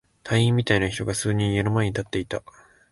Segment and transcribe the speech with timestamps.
[0.23, 2.41] 隊員みたいな人が数人、家の前に立っていた。